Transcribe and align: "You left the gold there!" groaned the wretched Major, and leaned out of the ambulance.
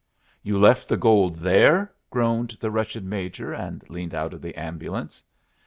"You 0.41 0.57
left 0.57 0.87
the 0.87 0.97
gold 0.97 1.35
there!" 1.35 1.93
groaned 2.09 2.57
the 2.59 2.71
wretched 2.71 3.05
Major, 3.05 3.53
and 3.53 3.87
leaned 3.87 4.15
out 4.15 4.33
of 4.33 4.41
the 4.41 4.55
ambulance. 4.57 5.23